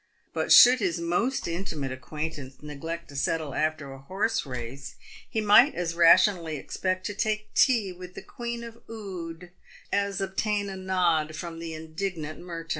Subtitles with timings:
[0.33, 4.95] But should his most intimate acquaintance neglect to settle after a horse race,
[5.29, 9.51] he might as rationally expect to take tea with the Queen of Oude
[9.93, 12.69] as obtain a nod from the indignant Merton.